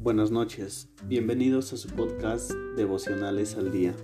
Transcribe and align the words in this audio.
Buenas 0.00 0.30
noches, 0.30 0.88
bienvenidos 1.06 1.72
a 1.72 1.76
su 1.76 1.88
podcast 1.88 2.52
Devocionales 2.76 3.56
al 3.56 3.72
Día. 3.72 3.96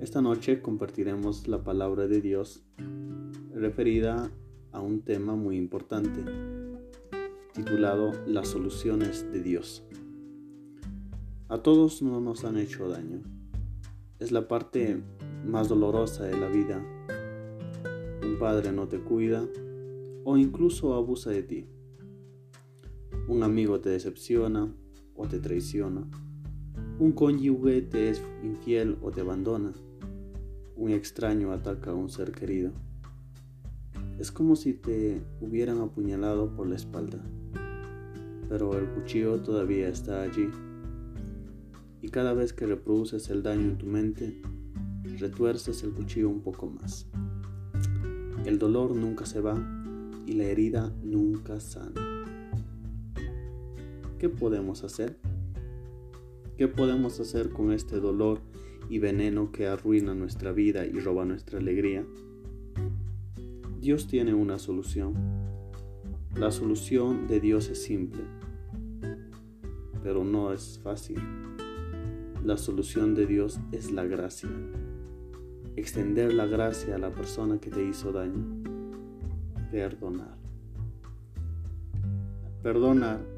Esta 0.00 0.22
noche 0.22 0.62
compartiremos 0.62 1.48
la 1.48 1.64
palabra 1.64 2.06
de 2.06 2.20
Dios 2.20 2.62
referida 3.52 4.30
a 4.70 4.80
un 4.80 5.02
tema 5.02 5.34
muy 5.34 5.56
importante 5.56 6.24
titulado 7.52 8.12
Las 8.28 8.46
soluciones 8.46 9.30
de 9.32 9.42
Dios. 9.42 9.84
A 11.48 11.58
todos 11.58 12.00
no 12.00 12.20
nos 12.20 12.44
han 12.44 12.56
hecho 12.56 12.88
daño. 12.88 13.22
Es 14.20 14.30
la 14.30 14.46
parte 14.46 15.02
más 15.44 15.68
dolorosa 15.68 16.24
de 16.24 16.38
la 16.38 16.48
vida. 16.48 16.80
Un 18.22 18.38
padre 18.38 18.70
no 18.70 18.86
te 18.86 19.00
cuida 19.00 19.44
o 20.22 20.36
incluso 20.36 20.94
abusa 20.94 21.30
de 21.30 21.42
ti. 21.42 21.66
Un 23.28 23.42
amigo 23.42 23.80
te 23.80 23.88
decepciona 23.90 24.72
o 25.16 25.26
te 25.26 25.38
traiciona. 25.38 26.06
Un 26.98 27.12
cónyuge 27.12 27.82
te 27.82 28.10
es 28.10 28.22
infiel 28.42 28.98
o 29.02 29.10
te 29.10 29.22
abandona. 29.22 29.72
Un 30.76 30.90
extraño 30.90 31.52
ataca 31.52 31.92
a 31.92 31.94
un 31.94 32.10
ser 32.10 32.32
querido. 32.32 32.72
Es 34.18 34.30
como 34.30 34.56
si 34.56 34.74
te 34.74 35.22
hubieran 35.40 35.80
apuñalado 35.80 36.54
por 36.54 36.68
la 36.68 36.76
espalda, 36.76 37.18
pero 38.48 38.78
el 38.78 38.88
cuchillo 38.90 39.40
todavía 39.40 39.88
está 39.88 40.22
allí. 40.22 40.48
Y 42.00 42.08
cada 42.08 42.34
vez 42.34 42.52
que 42.52 42.66
reproduces 42.66 43.30
el 43.30 43.42
daño 43.42 43.62
en 43.62 43.78
tu 43.78 43.86
mente, 43.86 44.40
retuerces 45.18 45.82
el 45.82 45.92
cuchillo 45.92 46.28
un 46.28 46.42
poco 46.42 46.68
más. 46.68 47.06
El 48.44 48.58
dolor 48.58 48.94
nunca 48.94 49.26
se 49.26 49.40
va 49.40 49.56
y 50.26 50.34
la 50.34 50.44
herida 50.44 50.92
nunca 51.02 51.60
sana. 51.60 52.13
¿Qué 54.24 54.30
podemos 54.30 54.84
hacer? 54.84 55.18
¿Qué 56.56 56.66
podemos 56.66 57.20
hacer 57.20 57.50
con 57.50 57.72
este 57.72 58.00
dolor 58.00 58.40
y 58.88 58.98
veneno 58.98 59.52
que 59.52 59.66
arruina 59.66 60.14
nuestra 60.14 60.50
vida 60.50 60.86
y 60.86 60.92
roba 60.92 61.26
nuestra 61.26 61.58
alegría? 61.58 62.06
Dios 63.78 64.06
tiene 64.06 64.32
una 64.32 64.58
solución. 64.58 65.12
La 66.36 66.50
solución 66.52 67.26
de 67.26 67.38
Dios 67.38 67.68
es 67.68 67.82
simple, 67.82 68.22
pero 70.02 70.24
no 70.24 70.54
es 70.54 70.80
fácil. 70.82 71.18
La 72.42 72.56
solución 72.56 73.14
de 73.14 73.26
Dios 73.26 73.60
es 73.72 73.92
la 73.92 74.04
gracia. 74.04 74.48
Extender 75.76 76.32
la 76.32 76.46
gracia 76.46 76.94
a 76.94 76.98
la 76.98 77.10
persona 77.10 77.60
que 77.60 77.68
te 77.68 77.86
hizo 77.86 78.10
daño. 78.10 78.42
Perdonar. 79.70 80.38
Perdonar 82.62 83.33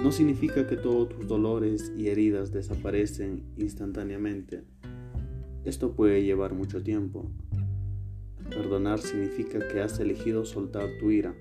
no 0.00 0.10
significa 0.10 0.66
que 0.66 0.76
todos 0.76 1.08
tus 1.10 1.28
dolores 1.28 1.92
y 1.96 2.08
heridas 2.08 2.52
desaparecen 2.52 3.44
instantáneamente. 3.56 4.64
Esto 5.64 5.94
puede 5.94 6.24
llevar 6.24 6.54
mucho 6.54 6.82
tiempo. 6.82 7.30
Perdonar 8.50 8.98
significa 8.98 9.66
que 9.68 9.80
has 9.80 10.00
elegido 10.00 10.44
soltar 10.44 10.88
tu 10.98 11.10
ira, 11.10 11.34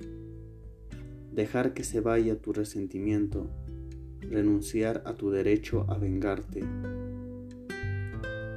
dejar 1.31 1.73
que 1.73 1.83
se 1.83 2.02
vaya 2.02 2.39
tu 2.39 2.53
resentimiento, 2.53 3.49
renunciar 4.19 5.02
a 5.05 5.16
tu 5.16 5.31
derecho 5.31 5.85
a 5.89 5.97
vengarte. 5.97 6.63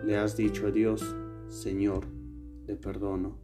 Le 0.05 0.17
has 0.17 0.37
dicho 0.37 0.67
a 0.67 0.71
Dios, 0.71 1.17
Señor, 1.49 2.05
le 2.67 2.77
perdono. 2.77 3.39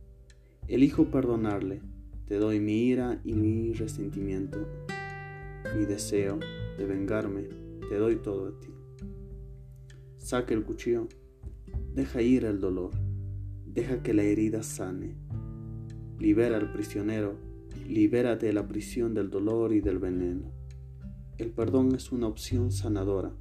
Elijo 0.69 1.07
perdonarle, 1.07 1.81
te 2.27 2.37
doy 2.37 2.61
mi 2.61 2.85
ira 2.85 3.21
y 3.25 3.33
mi 3.33 3.73
resentimiento 3.73 4.69
mi 5.77 5.85
deseo 5.85 6.39
de 6.79 6.85
vengarme, 6.85 7.49
te 7.89 7.97
doy 7.97 8.17
todo 8.17 8.49
a 8.49 8.61
ti. 8.61 8.69
Saca 10.19 10.55
el 10.55 10.65
cuchillo, 10.65 11.09
deja 11.95 12.23
ir 12.23 12.45
el 12.45 12.61
dolor, 12.61 12.91
deja 13.67 14.03
que 14.03 14.15
la 14.15 14.23
herida 14.23 14.63
sane. 14.63 15.17
Libera 16.19 16.57
al 16.57 16.73
prisionero, 16.73 17.37
libérate 17.89 18.47
de 18.47 18.53
la 18.53 18.69
prisión 18.69 19.15
del 19.15 19.31
dolor 19.31 19.73
y 19.73 19.81
del 19.81 19.99
veneno. 19.99 20.53
El 21.39 21.51
perdón 21.51 21.95
es 21.95 22.13
una 22.13 22.27
opción 22.27 22.71
sanadora, 22.71 23.33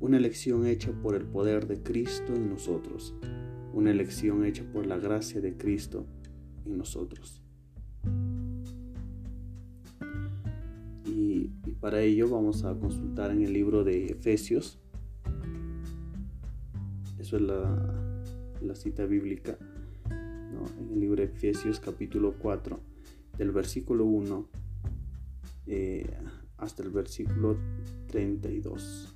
una 0.00 0.16
elección 0.16 0.66
hecha 0.66 0.92
por 0.92 1.14
el 1.14 1.24
poder 1.24 1.66
de 1.66 1.82
Cristo 1.82 2.34
en 2.34 2.48
nosotros, 2.48 3.14
una 3.72 3.90
elección 3.90 4.44
hecha 4.44 4.64
por 4.72 4.86
la 4.86 4.98
gracia 4.98 5.40
de 5.40 5.56
Cristo 5.56 6.06
en 6.64 6.78
nosotros. 6.78 7.43
Para 11.84 12.00
ello 12.00 12.30
vamos 12.30 12.64
a 12.64 12.74
consultar 12.74 13.30
en 13.30 13.42
el 13.42 13.52
libro 13.52 13.84
de 13.84 14.06
Efesios. 14.06 14.78
Eso 17.18 17.36
es 17.36 17.42
la, 17.42 18.74
cita 18.74 19.04
bíblica. 19.04 19.58
En 20.08 20.90
el 20.94 20.98
libro 20.98 21.16
de 21.16 21.24
Efesios 21.24 21.80
capítulo 21.80 22.36
4, 22.38 22.80
del 23.36 23.52
versículo 23.52 24.06
1 24.06 24.48
eh, 25.66 26.10
hasta 26.56 26.82
el 26.82 26.88
versículo 26.88 27.58
32. 28.06 29.14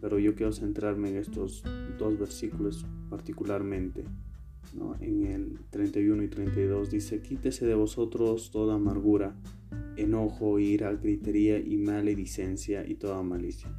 Pero 0.00 0.18
yo 0.18 0.34
quiero 0.34 0.52
centrarme 0.52 1.10
en 1.10 1.16
estos 1.16 1.62
dos 1.98 2.18
versículos 2.18 2.86
particularmente. 3.10 4.04
En 5.00 5.26
el 5.26 5.58
31 5.68 6.22
y 6.22 6.28
32 6.28 6.90
dice, 6.90 7.20
quítese 7.20 7.66
de 7.66 7.74
vosotros 7.74 8.50
toda 8.50 8.76
amargura 8.76 9.36
enojo, 9.96 10.58
ira, 10.58 10.92
gritería 10.92 11.58
y 11.58 11.76
maledicencia 11.76 12.86
y 12.86 12.94
toda 12.94 13.22
malicia. 13.22 13.70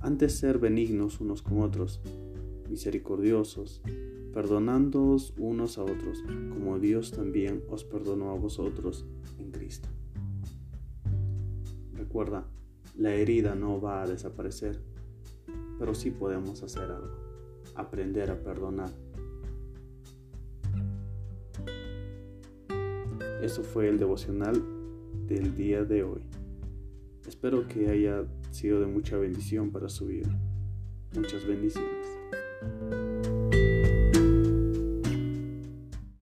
Antes 0.00 0.36
ser 0.36 0.58
benignos 0.58 1.20
unos 1.20 1.42
con 1.42 1.62
otros, 1.62 2.00
misericordiosos, 2.68 3.82
perdonándoos 4.32 5.32
unos 5.38 5.78
a 5.78 5.84
otros, 5.84 6.22
como 6.50 6.78
Dios 6.78 7.12
también 7.12 7.62
os 7.70 7.84
perdonó 7.84 8.30
a 8.30 8.34
vosotros 8.34 9.06
en 9.38 9.50
Cristo. 9.50 9.88
Recuerda, 11.94 12.46
la 12.96 13.14
herida 13.14 13.54
no 13.54 13.80
va 13.80 14.02
a 14.02 14.06
desaparecer, 14.06 14.80
pero 15.78 15.94
sí 15.94 16.10
podemos 16.10 16.62
hacer 16.62 16.90
algo, 16.90 17.16
aprender 17.74 18.30
a 18.30 18.42
perdonar. 18.42 18.90
Eso 23.42 23.62
fue 23.62 23.88
el 23.88 23.98
devocional 23.98 24.83
del 25.26 25.56
día 25.56 25.84
de 25.84 26.02
hoy. 26.02 26.20
Espero 27.26 27.66
que 27.66 27.88
haya 27.88 28.24
sido 28.50 28.80
de 28.80 28.86
mucha 28.86 29.16
bendición 29.16 29.70
para 29.70 29.88
su 29.88 30.06
vida. 30.06 30.28
Muchas 31.14 31.46
bendiciones. 31.46 32.06